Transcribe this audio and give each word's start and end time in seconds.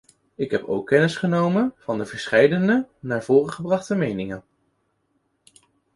Ik 0.35 0.51
heb 0.51 0.63
ook 0.63 0.87
kennis 0.87 1.15
genomen 1.15 1.73
van 1.77 1.97
de 1.97 2.05
verscheidene 2.05 2.87
naar 2.99 3.23
voren 3.23 3.53
gebrachte 3.53 3.95
meningen. 3.95 4.43